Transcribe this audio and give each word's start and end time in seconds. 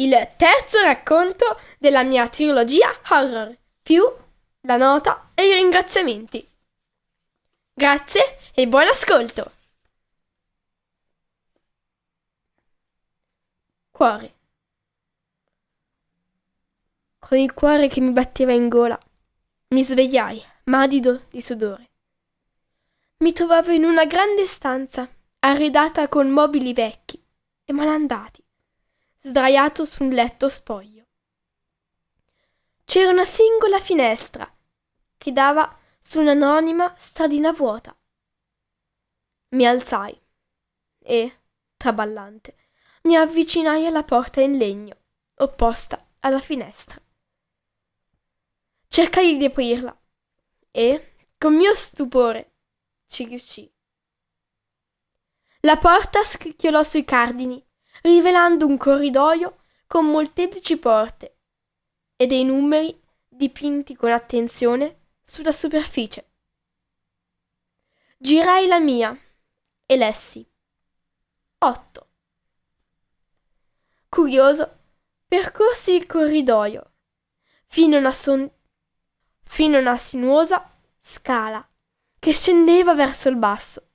il 0.00 0.28
terzo 0.36 0.80
racconto 0.80 1.58
della 1.78 2.04
mia 2.04 2.28
trilogia 2.28 3.00
horror, 3.08 3.56
più 3.82 4.04
la 4.60 4.76
nota 4.76 5.30
e 5.34 5.48
i 5.48 5.54
ringraziamenti. 5.54 6.46
Grazie 7.72 8.38
e 8.54 8.68
buon 8.68 8.86
ascolto! 8.86 9.52
Cuore. 13.90 14.34
Con 17.18 17.38
il 17.38 17.52
cuore 17.52 17.88
che 17.88 18.00
mi 18.00 18.12
batteva 18.12 18.52
in 18.52 18.68
gola, 18.68 18.98
mi 19.68 19.82
svegliai, 19.82 20.40
madido 20.64 21.24
di 21.28 21.42
sudore. 21.42 21.90
Mi 23.18 23.32
trovavo 23.32 23.72
in 23.72 23.84
una 23.84 24.04
grande 24.04 24.46
stanza 24.46 25.08
arredata 25.40 26.08
con 26.08 26.28
mobili 26.28 26.72
vecchi 26.72 27.20
e 27.64 27.72
malandati, 27.72 28.44
sdraiato 29.20 29.84
su 29.84 30.04
un 30.04 30.10
letto 30.10 30.48
spoglio. 30.48 31.06
C'era 32.84 33.10
una 33.10 33.24
singola 33.24 33.80
finestra 33.80 34.50
che 35.16 35.32
dava 35.32 35.76
su 36.00 36.20
un'anonima 36.20 36.94
stradina 36.96 37.52
vuota. 37.52 37.94
Mi 39.50 39.66
alzai 39.66 40.18
e, 40.98 41.40
traballante, 41.76 42.56
mi 43.02 43.16
avvicinai 43.16 43.86
alla 43.86 44.04
porta 44.04 44.40
in 44.40 44.56
legno, 44.56 44.96
opposta 45.36 46.12
alla 46.20 46.40
finestra. 46.40 47.00
Cercai 48.86 49.36
di 49.36 49.44
aprirla 49.44 49.98
e, 50.70 51.14
con 51.36 51.54
mio 51.54 51.74
stupore, 51.74 52.54
ci 53.06 53.24
riuscii. 53.24 53.70
La 55.62 55.76
porta 55.76 56.24
scricchiolò 56.24 56.82
sui 56.82 57.04
cardini, 57.04 57.62
rivelando 58.02 58.66
un 58.66 58.76
corridoio 58.76 59.58
con 59.86 60.06
molteplici 60.06 60.76
porte 60.76 61.38
e 62.16 62.26
dei 62.26 62.44
numeri 62.44 63.00
dipinti 63.26 63.94
con 63.94 64.10
attenzione 64.10 65.06
sulla 65.22 65.52
superficie. 65.52 66.30
Girai 68.16 68.66
la 68.66 68.80
mia 68.80 69.16
e 69.86 69.96
lessi. 69.96 70.46
Otto. 71.58 72.08
Curioso, 74.08 74.78
percorsi 75.26 75.94
il 75.94 76.06
corridoio 76.06 76.92
fino 77.66 77.96
a 77.96 77.98
una, 78.00 78.12
son- 78.12 78.50
fino 79.40 79.76
a 79.76 79.80
una 79.80 79.96
sinuosa 79.96 80.74
scala 80.98 81.66
che 82.18 82.32
scendeva 82.32 82.94
verso 82.94 83.28
il 83.28 83.36
basso. 83.36 83.90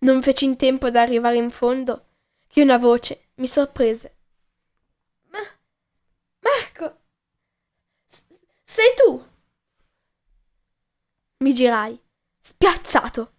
Non 0.00 0.22
feci 0.22 0.44
in 0.44 0.56
tempo 0.56 0.86
ad 0.86 0.96
arrivare 0.96 1.36
in 1.36 1.50
fondo 1.50 2.03
che 2.54 2.62
una 2.62 2.78
voce 2.78 3.30
mi 3.38 3.48
sorprese. 3.48 4.16
Ma 5.30 5.40
Marco, 6.38 7.00
sei 8.62 8.94
tu? 8.94 9.26
Mi 11.38 11.52
girai, 11.52 12.00
spiazzato. 12.40 13.32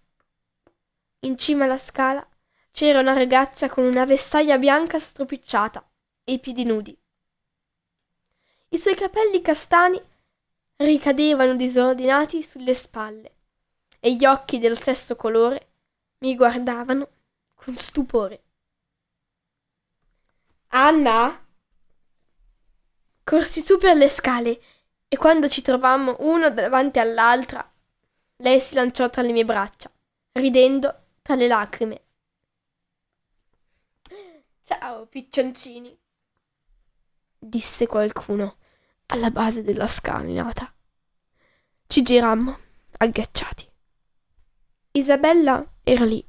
In 1.19 1.37
cima 1.37 1.63
alla 1.63 1.77
scala 1.77 2.27
c'era 2.71 2.99
una 2.99 3.13
ragazza 3.13 3.69
con 3.69 3.85
una 3.85 4.03
vestaglia 4.03 4.57
bianca 4.57 4.99
stropicciata 4.99 5.89
e 6.25 6.33
i 6.33 6.39
piedi 6.39 6.65
nudi. 6.65 7.01
I 8.67 8.77
suoi 8.77 8.95
capelli 8.95 9.39
castani 9.39 10.01
ricadevano 10.75 11.55
disordinati 11.55 12.43
sulle 12.43 12.73
spalle 12.73 13.35
e 14.01 14.13
gli 14.13 14.25
occhi 14.25 14.59
dello 14.59 14.75
stesso 14.75 15.15
colore 15.15 15.69
mi 16.17 16.35
guardavano 16.35 17.07
con 17.53 17.77
stupore. 17.77 18.44
Anna? 20.77 21.41
Corsi 23.23 23.61
su 23.61 23.77
per 23.77 23.95
le 23.95 24.09
scale 24.09 24.61
e 25.07 25.15
quando 25.15 25.47
ci 25.47 25.61
trovammo 25.61 26.17
uno 26.19 26.49
davanti 26.49 26.99
all'altra, 26.99 27.65
lei 28.39 28.59
si 28.59 28.75
lanciò 28.75 29.09
tra 29.09 29.21
le 29.21 29.31
mie 29.31 29.45
braccia, 29.45 29.89
ridendo 30.33 31.13
tra 31.21 31.35
le 31.35 31.47
lacrime. 31.47 32.03
Ciao, 34.63 35.05
piccioncini, 35.05 35.97
disse 37.39 37.87
qualcuno 37.87 38.57
alla 39.05 39.31
base 39.31 39.63
della 39.63 39.87
scalinata. 39.87 40.75
Ci 41.87 42.01
girammo, 42.01 42.59
agghiacciati. 42.97 43.65
Isabella 44.91 45.65
era 45.83 46.03
lì, 46.03 46.21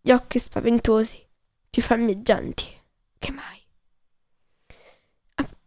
gli 0.00 0.10
occhi 0.10 0.40
spaventosi, 0.40 1.24
più 1.70 1.80
fiammeggianti 1.80 2.80
che 3.22 3.30
mai. 3.30 3.60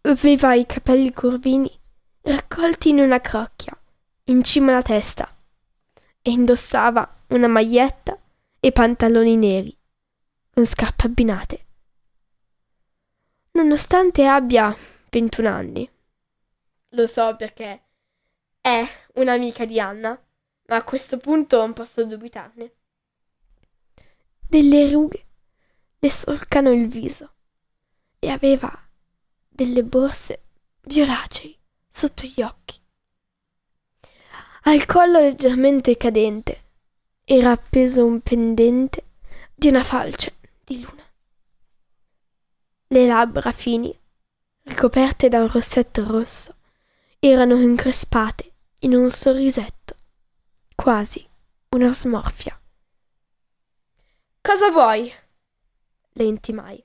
Aveva 0.01 0.53
i 0.53 0.65
capelli 0.65 1.13
curvini 1.13 1.71
raccolti 2.21 2.89
in 2.89 2.99
una 2.99 3.21
crocchia, 3.21 3.75
in 4.25 4.43
cima 4.43 4.71
alla 4.71 4.81
testa, 4.81 5.33
e 6.21 6.31
indossava 6.31 7.23
una 7.29 7.47
maglietta 7.47 8.19
e 8.59 8.71
pantaloni 8.71 9.37
neri, 9.37 9.75
con 10.53 10.65
scarpe 10.65 11.07
abbinate. 11.07 11.65
Nonostante 13.51 14.25
abbia 14.25 14.75
21 15.09 15.49
anni. 15.49 15.89
Lo 16.89 17.07
so 17.07 17.35
perché 17.37 17.83
è 18.59 18.85
un'amica 19.13 19.65
di 19.65 19.79
Anna, 19.79 20.09
ma 20.67 20.75
a 20.75 20.83
questo 20.83 21.19
punto 21.19 21.57
non 21.57 21.71
posso 21.73 22.03
dubitarne. 22.03 22.73
Delle 24.41 24.91
rughe 24.91 25.25
le 25.99 26.11
solcano 26.11 26.71
il 26.71 26.87
viso 26.87 27.34
e 28.25 28.29
aveva 28.29 28.75
delle 29.47 29.83
borse 29.83 30.45
violacei 30.81 31.55
sotto 31.91 32.25
gli 32.25 32.41
occhi. 32.41 32.81
Al 34.63 34.83
collo 34.85 35.19
leggermente 35.19 35.95
cadente 35.95 36.63
era 37.23 37.51
appeso 37.51 38.03
un 38.03 38.21
pendente 38.21 39.11
di 39.53 39.67
una 39.67 39.83
falce 39.83 40.37
di 40.63 40.81
luna. 40.81 41.03
Le 42.87 43.05
labbra 43.05 43.51
fini, 43.51 43.95
ricoperte 44.63 45.29
da 45.29 45.41
un 45.41 45.47
rossetto 45.47 46.03
rosso, 46.03 46.55
erano 47.19 47.59
increspate 47.59 48.53
in 48.79 48.95
un 48.95 49.11
sorrisetto, 49.11 49.97
quasi 50.73 51.23
una 51.69 51.93
smorfia. 51.93 52.59
Cosa 54.41 54.71
vuoi? 54.71 55.13
le 56.13 56.23
intimai. 56.23 56.84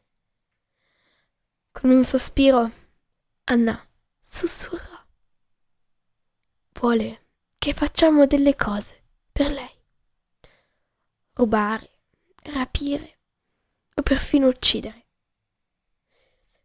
Con 1.81 1.93
un 1.93 2.05
sospiro, 2.05 2.71
Anna 3.45 3.89
sussurrò. 4.21 5.03
Vuole 6.73 7.29
che 7.57 7.73
facciamo 7.73 8.27
delle 8.27 8.55
cose 8.55 9.05
per 9.33 9.51
lei. 9.51 9.83
Rubare, 11.33 12.03
rapire 12.43 13.21
o 13.95 14.03
perfino 14.03 14.49
uccidere. 14.49 15.07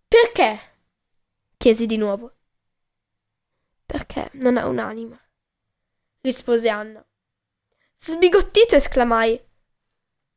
Perché? 0.06 0.80
chiesi 1.56 1.86
di 1.86 1.96
nuovo. 1.96 2.36
Perché 3.86 4.32
non 4.34 4.58
ha 4.58 4.68
un'anima, 4.68 5.18
rispose 6.20 6.68
Anna. 6.68 7.02
Sbigottito 7.96 8.76
esclamai. 8.76 9.42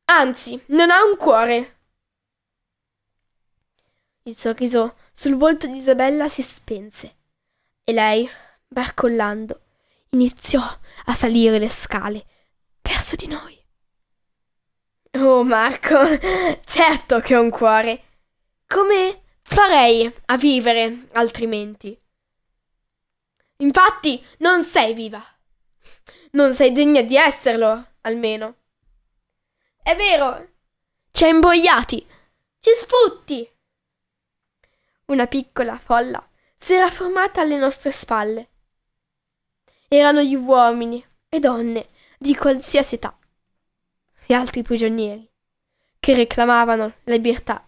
Anzi, 0.05 0.63
non 0.67 0.91
ha 0.91 1.03
un 1.03 1.17
cuore. 1.17 1.78
Il 4.29 4.37
sorriso 4.37 4.97
sul 5.11 5.37
volto 5.37 5.67
di 5.67 5.79
Isabella 5.79 6.29
si 6.29 6.43
spense 6.43 7.17
e 7.83 7.93
lei, 7.95 8.29
barcollando, 8.67 9.59
iniziò 10.11 10.61
a 10.61 11.15
salire 11.15 11.59
le 11.59 11.71
scale 11.71 12.27
verso 12.83 13.17
di 13.17 13.27
noi. 13.27 13.59
Oh 15.13 15.45
Marco, 15.45 15.97
certo 16.63 17.21
che 17.21 17.37
ho 17.37 17.41
un 17.41 17.49
cuore. 17.49 18.03
Come 18.67 19.23
farei 19.41 20.13
a 20.27 20.37
vivere 20.37 21.07
altrimenti? 21.13 21.99
Infatti 23.63 24.23
non 24.41 24.63
sei 24.63 24.93
viva. 24.93 25.25
Non 26.33 26.53
sei 26.53 26.73
degna 26.73 27.01
di 27.01 27.17
esserlo, 27.17 27.93
almeno. 28.03 28.57
È 29.83 29.97
vero, 29.97 30.51
ci 31.13 31.25
hai 31.25 31.31
imboiati, 31.31 32.07
ci 32.61 32.71
sfrutti. 32.77 33.57
Una 35.09 35.27
piccola 35.27 35.79
folla 35.79 36.23
si 36.55 36.75
era 36.75 36.91
formata 36.91 37.41
alle 37.41 37.57
nostre 37.57 37.91
spalle. 37.91 38.51
Erano 39.89 40.21
gli 40.21 40.35
uomini 40.35 41.03
e 41.31 41.39
donne 41.39 41.89
di 42.19 42.35
qualsiasi 42.37 42.97
età 42.97 43.19
e 44.27 44.35
altri 44.35 44.63
prigionieri 44.63 45.27
che 45.99 46.15
reclamavano 46.15 46.95
la 47.05 47.15
libertà 47.15 47.67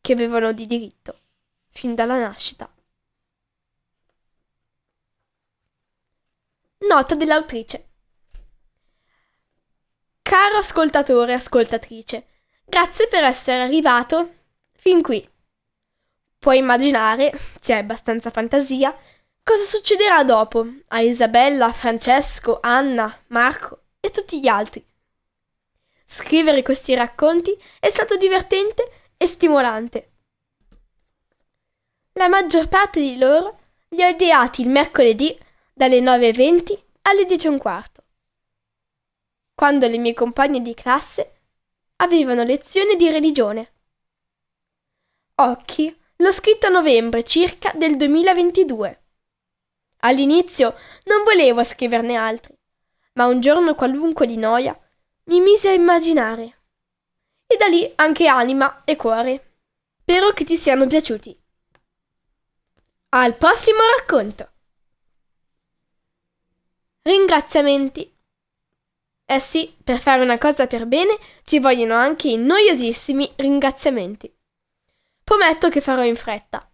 che 0.00 0.12
avevano 0.14 0.52
di 0.52 0.66
diritto 0.66 1.20
fin 1.68 1.94
dalla 1.94 2.18
nascita. 2.18 2.68
Nota 6.88 7.14
dell'autrice. 7.14 7.88
Caro 10.22 10.56
ascoltatore 10.56 11.30
e 11.30 11.34
ascoltatrice, 11.36 12.26
grazie 12.64 13.06
per 13.06 13.22
essere 13.22 13.62
arrivato 13.62 14.34
fin 14.72 15.00
qui. 15.00 15.33
Puoi 16.44 16.58
immaginare, 16.58 17.32
se 17.58 17.72
hai 17.72 17.78
abbastanza 17.78 18.28
fantasia, 18.28 18.94
cosa 19.42 19.64
succederà 19.64 20.24
dopo 20.24 20.66
a 20.88 21.00
Isabella, 21.00 21.72
Francesco, 21.72 22.58
Anna, 22.60 23.10
Marco 23.28 23.84
e 23.98 24.10
tutti 24.10 24.38
gli 24.38 24.46
altri. 24.46 24.86
Scrivere 26.04 26.60
questi 26.60 26.92
racconti 26.92 27.58
è 27.80 27.88
stato 27.88 28.18
divertente 28.18 29.12
e 29.16 29.24
stimolante. 29.24 30.12
La 32.12 32.28
maggior 32.28 32.68
parte 32.68 33.00
di 33.00 33.16
loro 33.16 33.60
li 33.88 34.04
ho 34.04 34.08
ideati 34.08 34.60
il 34.60 34.68
mercoledì 34.68 35.34
dalle 35.72 36.00
9.20 36.00 36.78
alle 37.04 37.22
10.15, 37.22 37.84
quando 39.54 39.86
le 39.86 39.96
mie 39.96 40.12
compagne 40.12 40.60
di 40.60 40.74
classe 40.74 41.40
avevano 41.96 42.42
lezione 42.42 42.96
di 42.96 43.08
religione. 43.08 43.72
Occhi 45.36 46.02
l'ho 46.16 46.32
scritto 46.32 46.66
a 46.66 46.70
novembre 46.70 47.22
circa 47.22 47.72
del 47.74 47.96
2022. 47.96 49.02
All'inizio 49.98 50.76
non 51.04 51.22
volevo 51.24 51.64
scriverne 51.64 52.16
altri, 52.16 52.56
ma 53.14 53.26
un 53.26 53.40
giorno 53.40 53.74
qualunque 53.74 54.26
di 54.26 54.36
noia 54.36 54.78
mi 55.24 55.40
misi 55.40 55.68
a 55.68 55.72
immaginare. 55.72 56.62
E 57.46 57.56
da 57.56 57.66
lì 57.66 57.90
anche 57.96 58.26
anima 58.26 58.84
e 58.84 58.96
cuore. 58.96 59.58
Spero 60.00 60.32
che 60.32 60.44
ti 60.44 60.56
siano 60.56 60.86
piaciuti. 60.86 61.38
Al 63.10 63.36
prossimo 63.36 63.78
racconto! 63.96 64.50
Ringraziamenti. 67.02 68.12
Eh 69.26 69.40
sì, 69.40 69.74
per 69.82 69.98
fare 70.00 70.22
una 70.22 70.36
cosa 70.36 70.66
per 70.66 70.86
bene 70.86 71.18
ci 71.44 71.58
vogliono 71.58 71.94
anche 71.94 72.28
i 72.28 72.36
noiosissimi 72.36 73.32
ringraziamenti. 73.36 74.33
Prometto 75.24 75.68
che 75.70 75.80
farò 75.80 76.04
in 76.04 76.16
fretta. 76.16 76.70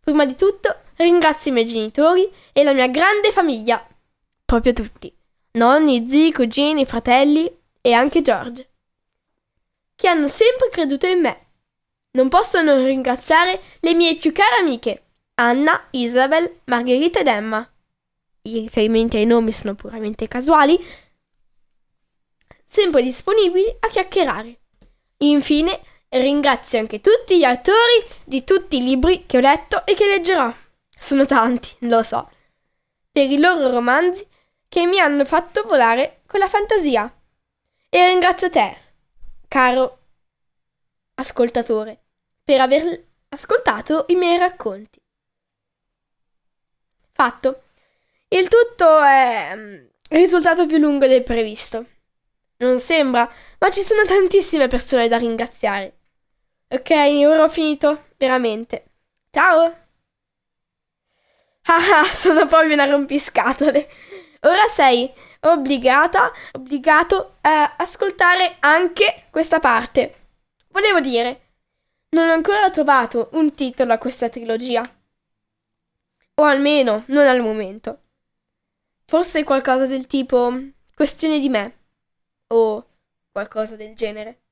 Prima 0.00 0.24
di 0.24 0.34
tutto 0.36 0.82
ringrazio 0.96 1.50
i 1.50 1.54
miei 1.54 1.66
genitori 1.66 2.32
e 2.52 2.62
la 2.62 2.72
mia 2.72 2.88
grande 2.88 3.32
famiglia. 3.32 3.86
Proprio 4.44 4.72
tutti 4.72 5.14
nonni, 5.54 6.08
zii, 6.08 6.32
cugini, 6.32 6.86
fratelli 6.86 7.50
e 7.80 7.92
anche 7.92 8.22
George, 8.22 8.70
che 9.94 10.08
hanno 10.08 10.28
sempre 10.28 10.68
creduto 10.70 11.06
in 11.06 11.20
me. 11.20 11.46
Non 12.12 12.28
posso 12.28 12.62
non 12.62 12.84
ringraziare 12.84 13.60
le 13.80 13.94
mie 13.94 14.16
più 14.16 14.32
care 14.32 14.60
amiche, 14.60 15.02
Anna, 15.34 15.88
Isabel, 15.90 16.60
Margherita 16.64 17.20
ed 17.20 17.26
Emma. 17.26 17.68
I 18.42 18.60
riferimenti 18.60 19.16
ai 19.16 19.26
nomi 19.26 19.52
sono 19.52 19.74
puramente 19.74 20.28
casuali, 20.28 20.78
sempre 22.66 23.02
disponibili 23.02 23.64
a 23.80 23.88
chiacchierare. 23.88 24.60
Infine, 25.18 25.80
ringrazio 26.20 26.78
anche 26.78 27.00
tutti 27.00 27.38
gli 27.38 27.44
autori 27.44 28.04
di 28.24 28.44
tutti 28.44 28.76
i 28.76 28.82
libri 28.82 29.26
che 29.26 29.38
ho 29.38 29.40
letto 29.40 29.84
e 29.86 29.94
che 29.94 30.06
leggerò. 30.06 30.52
Sono 30.96 31.26
tanti, 31.26 31.68
lo 31.80 32.02
so. 32.02 32.30
Per 33.10 33.30
i 33.30 33.38
loro 33.38 33.70
romanzi 33.70 34.26
che 34.68 34.86
mi 34.86 34.98
hanno 34.98 35.24
fatto 35.24 35.62
volare 35.64 36.22
con 36.26 36.40
la 36.40 36.48
fantasia. 36.48 37.12
E 37.88 38.08
ringrazio 38.08 38.50
te, 38.50 38.76
caro 39.48 39.98
ascoltatore, 41.14 42.02
per 42.42 42.60
aver 42.60 43.04
ascoltato 43.28 44.06
i 44.08 44.14
miei 44.14 44.38
racconti. 44.38 45.00
Fatto. 47.12 47.62
Il 48.28 48.48
tutto 48.48 49.00
è 49.00 49.52
mm, 49.54 49.84
risultato 50.08 50.66
più 50.66 50.78
lungo 50.78 51.06
del 51.06 51.22
previsto. 51.22 51.86
Non 52.56 52.78
sembra, 52.78 53.30
ma 53.58 53.70
ci 53.70 53.82
sono 53.82 54.04
tantissime 54.04 54.66
persone 54.66 55.06
da 55.06 55.18
ringraziare. 55.18 55.98
Ok, 56.74 56.90
ora 57.24 57.44
ho 57.44 57.48
finito, 57.48 58.06
veramente. 58.18 58.84
Ciao! 59.30 59.82
Ah, 61.66 62.00
ah 62.00 62.04
sono 62.04 62.46
proprio 62.46 62.74
una 62.74 62.84
rompiscatole. 62.84 63.88
Ora 64.40 64.66
sei 64.66 65.10
obbligata, 65.40 66.30
obbligato 66.52 67.38
a 67.40 67.76
ascoltare 67.76 68.56
anche 68.60 69.28
questa 69.30 69.60
parte. 69.60 70.32
Volevo 70.68 71.00
dire, 71.00 71.52
non 72.10 72.28
ho 72.28 72.32
ancora 72.32 72.68
trovato 72.70 73.30
un 73.32 73.54
titolo 73.54 73.94
a 73.94 73.98
questa 73.98 74.28
trilogia. 74.28 74.82
O 76.34 76.42
almeno 76.42 77.04
non 77.06 77.26
al 77.26 77.40
momento. 77.40 78.00
Forse 79.06 79.42
qualcosa 79.44 79.86
del 79.86 80.06
tipo 80.06 80.52
Questione 80.94 81.38
di 81.38 81.48
me. 81.48 81.78
O 82.48 82.86
qualcosa 83.32 83.76
del 83.76 83.94
genere. 83.94 84.43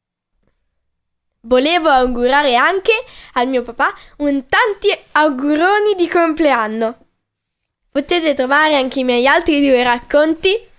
Volevo 1.44 1.88
augurare 1.88 2.54
anche 2.54 2.92
al 3.32 3.48
mio 3.48 3.62
papà 3.62 3.92
un 4.18 4.46
tanti 4.46 4.96
auguroni 5.12 5.94
di 5.96 6.08
compleanno. 6.08 7.06
Potete 7.90 8.34
trovare 8.34 8.76
anche 8.76 9.00
i 9.00 9.04
miei 9.04 9.26
altri 9.26 9.60
due 9.60 9.82
racconti, 9.82 10.70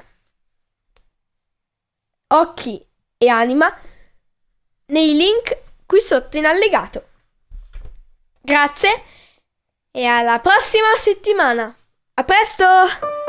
Occhi 2.28 2.84
e 3.18 3.28
Anima, 3.28 3.78
nei 4.88 5.14
link 5.14 5.58
qui 5.86 6.00
sotto 6.00 6.38
in 6.38 6.46
allegato. 6.46 7.10
Grazie 8.42 9.04
e 9.92 10.06
alla 10.06 10.40
prossima 10.40 10.96
settimana. 10.98 11.76
A 12.16 12.24
presto! 12.24 13.23